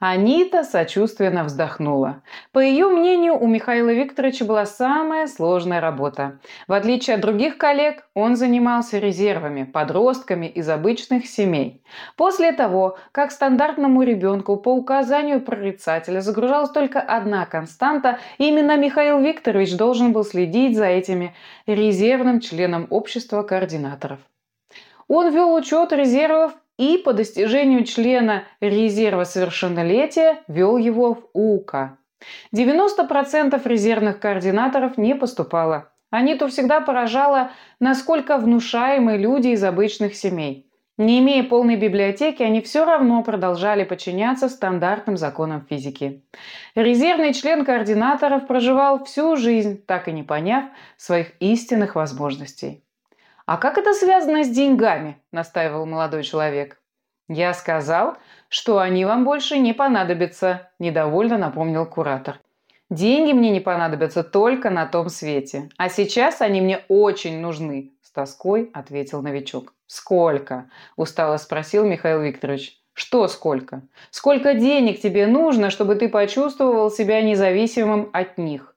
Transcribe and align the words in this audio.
Анита 0.00 0.62
сочувственно 0.62 1.42
вздохнула. 1.42 2.22
По 2.52 2.60
ее 2.60 2.86
мнению, 2.86 3.36
у 3.36 3.48
Михаила 3.48 3.92
Викторовича 3.92 4.44
была 4.44 4.64
самая 4.64 5.26
сложная 5.26 5.80
работа. 5.80 6.38
В 6.68 6.72
отличие 6.72 7.16
от 7.16 7.20
других 7.20 7.58
коллег, 7.58 8.08
он 8.14 8.36
занимался 8.36 8.98
резервами, 8.98 9.64
подростками 9.64 10.46
из 10.46 10.68
обычных 10.68 11.26
семей. 11.26 11.82
После 12.16 12.52
того, 12.52 12.96
как 13.10 13.32
стандартному 13.32 14.04
ребенку 14.04 14.56
по 14.56 14.72
указанию 14.72 15.40
прорицателя 15.40 16.20
загружалась 16.20 16.70
только 16.70 17.00
одна 17.00 17.44
константа, 17.46 18.18
именно 18.38 18.76
Михаил 18.76 19.20
Викторович 19.20 19.76
должен 19.76 20.12
был 20.12 20.24
следить 20.24 20.76
за 20.76 20.86
этими 20.86 21.34
резервным 21.66 22.38
членом 22.40 22.86
общества 22.90 23.42
координаторов. 23.42 24.20
Он 25.08 25.32
вел 25.32 25.54
учет 25.54 25.92
резервов 25.92 26.52
и 26.76 26.98
по 26.98 27.12
достижению 27.12 27.84
члена 27.84 28.44
резерва 28.60 29.24
совершеннолетия 29.24 30.42
вел 30.48 30.76
его 30.76 31.14
в 31.14 31.28
УК. 31.32 31.98
90% 32.54 33.60
резервных 33.64 34.20
координаторов 34.20 34.98
не 34.98 35.14
поступало. 35.14 35.90
Аниту 36.10 36.48
всегда 36.48 36.80
поражало, 36.80 37.50
насколько 37.80 38.38
внушаемы 38.38 39.16
люди 39.16 39.48
из 39.48 39.64
обычных 39.64 40.14
семей. 40.14 40.66
Не 40.96 41.20
имея 41.20 41.44
полной 41.44 41.76
библиотеки, 41.76 42.42
они 42.42 42.60
все 42.60 42.84
равно 42.84 43.22
продолжали 43.22 43.84
подчиняться 43.84 44.48
стандартным 44.48 45.16
законам 45.16 45.64
физики. 45.68 46.24
Резервный 46.74 47.34
член 47.34 47.64
координаторов 47.64 48.48
проживал 48.48 49.04
всю 49.04 49.36
жизнь, 49.36 49.80
так 49.86 50.08
и 50.08 50.12
не 50.12 50.24
поняв 50.24 50.64
своих 50.96 51.32
истинных 51.38 51.94
возможностей. 51.94 52.82
«А 53.48 53.56
как 53.56 53.78
это 53.78 53.94
связано 53.94 54.44
с 54.44 54.50
деньгами?»– 54.50 55.16
настаивал 55.32 55.86
молодой 55.86 56.22
человек. 56.22 56.78
«Я 57.28 57.54
сказал, 57.54 58.18
что 58.50 58.78
они 58.78 59.06
вам 59.06 59.24
больше 59.24 59.56
не 59.58 59.72
понадобятся»,– 59.72 60.70
недовольно 60.78 61.38
напомнил 61.38 61.86
куратор. 61.86 62.40
«Деньги 62.90 63.32
мне 63.32 63.48
не 63.48 63.60
понадобятся 63.60 64.22
только 64.22 64.68
на 64.68 64.84
том 64.84 65.08
свете. 65.08 65.70
А 65.78 65.88
сейчас 65.88 66.42
они 66.42 66.60
мне 66.60 66.84
очень 66.88 67.40
нужны»,– 67.40 67.94
с 68.02 68.10
тоской 68.10 68.70
ответил 68.74 69.22
новичок. 69.22 69.72
«Сколько?»– 69.86 70.68
устало 70.96 71.38
спросил 71.38 71.86
Михаил 71.86 72.20
Викторович. 72.20 72.78
«Что 72.92 73.28
сколько? 73.28 73.80
Сколько 74.10 74.52
денег 74.52 75.00
тебе 75.00 75.26
нужно, 75.26 75.70
чтобы 75.70 75.94
ты 75.94 76.10
почувствовал 76.10 76.90
себя 76.90 77.22
независимым 77.22 78.10
от 78.12 78.36
них?» 78.36 78.67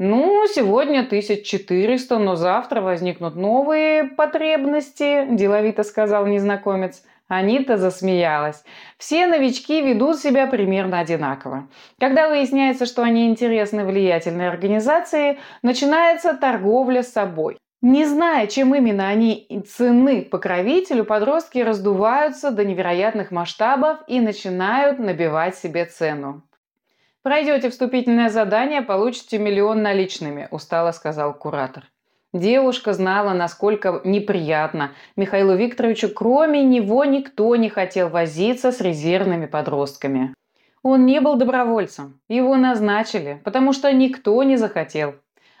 Ну, 0.00 0.46
сегодня 0.46 1.00
1400, 1.00 2.18
но 2.18 2.36
завтра 2.36 2.80
возникнут 2.80 3.34
новые 3.34 4.04
потребности, 4.04 5.26
деловито 5.28 5.82
сказал 5.82 6.24
незнакомец. 6.26 7.02
Анита 7.26 7.76
засмеялась. 7.76 8.62
Все 8.96 9.26
новички 9.26 9.82
ведут 9.82 10.18
себя 10.18 10.46
примерно 10.46 11.00
одинаково. 11.00 11.68
Когда 11.98 12.28
выясняется, 12.28 12.86
что 12.86 13.02
они 13.02 13.28
интересны 13.28 13.84
влиятельной 13.84 14.48
организации, 14.48 15.38
начинается 15.62 16.32
торговля 16.32 17.02
собой. 17.02 17.58
Не 17.82 18.06
зная, 18.06 18.46
чем 18.46 18.74
именно 18.74 19.08
они 19.08 19.46
цены 19.68 20.22
покровителю, 20.22 21.04
подростки 21.04 21.58
раздуваются 21.58 22.52
до 22.52 22.64
невероятных 22.64 23.30
масштабов 23.32 23.98
и 24.06 24.20
начинают 24.20 24.98
набивать 25.00 25.56
себе 25.56 25.84
цену. 25.84 26.47
«Пройдете 27.28 27.68
вступительное 27.68 28.30
задание, 28.30 28.80
получите 28.80 29.36
миллион 29.36 29.82
наличными»,– 29.82 30.48
устало 30.50 30.92
сказал 30.92 31.34
куратор. 31.34 31.84
Девушка 32.32 32.94
знала, 32.94 33.34
насколько 33.34 34.00
неприятно. 34.02 34.92
Михаилу 35.14 35.54
Викторовичу, 35.54 36.08
кроме 36.08 36.62
него, 36.62 37.04
никто 37.04 37.54
не 37.56 37.68
хотел 37.68 38.08
возиться 38.08 38.72
с 38.72 38.80
резервными 38.80 39.44
подростками. 39.44 40.34
Он 40.82 41.04
не 41.04 41.20
был 41.20 41.36
добровольцем. 41.36 42.18
Его 42.30 42.56
назначили, 42.56 43.42
потому 43.44 43.74
что 43.74 43.92
никто 43.92 44.42
не 44.42 44.56
захотел. 44.56 45.16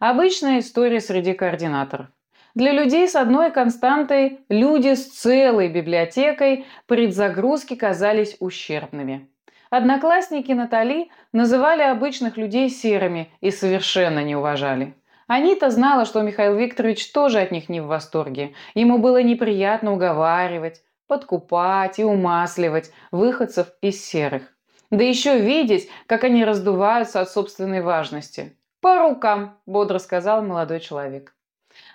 Обычная 0.00 0.58
история 0.58 1.00
среди 1.00 1.32
координаторов. 1.32 2.08
Для 2.56 2.72
людей 2.72 3.06
с 3.06 3.14
одной 3.14 3.52
константой 3.52 4.40
люди 4.48 4.96
с 4.96 5.06
целой 5.06 5.68
библиотекой 5.68 6.66
предзагрузки 6.88 7.76
казались 7.76 8.36
ущербными. 8.40 9.28
Одноклассники 9.72 10.52
Натали 10.52 11.10
называли 11.32 11.80
обычных 11.80 12.36
людей 12.36 12.68
серыми 12.68 13.32
и 13.40 13.50
совершенно 13.50 14.22
не 14.22 14.36
уважали. 14.36 14.94
Анита 15.28 15.70
знала, 15.70 16.04
что 16.04 16.20
Михаил 16.20 16.56
Викторович 16.56 17.10
тоже 17.10 17.40
от 17.40 17.52
них 17.52 17.70
не 17.70 17.80
в 17.80 17.86
восторге. 17.86 18.52
Ему 18.74 18.98
было 18.98 19.22
неприятно 19.22 19.94
уговаривать, 19.94 20.82
подкупать 21.06 21.98
и 21.98 22.04
умасливать 22.04 22.92
выходцев 23.12 23.68
из 23.80 24.04
серых. 24.04 24.42
Да 24.90 25.02
еще 25.04 25.38
видеть, 25.38 25.88
как 26.06 26.24
они 26.24 26.44
раздуваются 26.44 27.22
от 27.22 27.30
собственной 27.30 27.80
важности. 27.80 28.54
«По 28.82 28.98
рукам»,– 29.08 29.56
бодро 29.66 30.00
сказал 30.00 30.42
молодой 30.42 30.80
человек. 30.80 31.34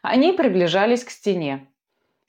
Они 0.01 0.33
приближались 0.33 1.03
к 1.03 1.11
стене. 1.11 1.67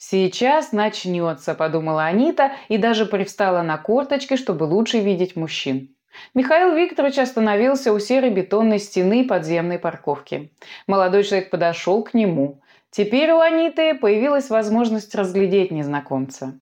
«Сейчас 0.01 0.71
начнется»,– 0.71 1.55
подумала 1.57 2.05
Анита 2.05 2.53
и 2.69 2.79
даже 2.79 3.05
привстала 3.05 3.63
на 3.63 3.77
корточки, 3.79 4.37
чтобы 4.37 4.63
лучше 4.63 5.01
видеть 5.01 5.35
мужчин. 5.35 5.93
Михаил 6.35 6.75
Викторович 6.77 7.19
остановился 7.19 7.93
у 7.93 7.99
серой 7.99 8.31
бетонной 8.31 8.79
стены 8.79 9.27
подземной 9.27 9.81
парковки. 9.81 10.53
Молодой 10.87 11.25
человек 11.25 11.51
подошел 11.51 12.05
к 12.05 12.15
нему. 12.15 12.61
Теперь 12.93 13.33
у 13.33 13.41
Аниты 13.41 13.95
появилась 13.95 14.51
возможность 14.51 15.15
разглядеть 15.17 15.73
незнакомца. 15.73 16.55